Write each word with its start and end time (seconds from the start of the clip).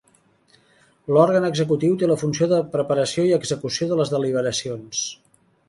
L'òrgan 1.17 1.45
executiu 1.49 1.99
té 2.03 2.09
la 2.11 2.17
funció 2.23 2.49
de 2.55 2.63
preparació 2.73 3.29
i 3.29 3.37
execució 3.39 3.91
de 3.93 4.01
les 4.03 4.17
deliberacions. 4.17 5.07